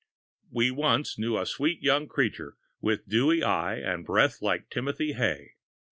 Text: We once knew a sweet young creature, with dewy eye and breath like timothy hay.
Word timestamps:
We 0.49 0.71
once 0.71 1.19
knew 1.19 1.37
a 1.37 1.45
sweet 1.45 1.83
young 1.83 2.07
creature, 2.07 2.57
with 2.79 3.07
dewy 3.07 3.43
eye 3.43 3.75
and 3.75 4.03
breath 4.03 4.41
like 4.41 4.67
timothy 4.71 5.13
hay. 5.13 5.51